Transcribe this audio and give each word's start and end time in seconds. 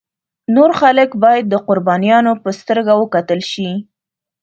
نور 0.55 0.71
خلک 0.79 1.09
باید 1.23 1.45
د 1.49 1.55
قربانیانو 1.67 2.31
په 2.43 2.49
سترګه 2.59 2.93
وکتل 3.01 3.39
شي. 3.51 3.69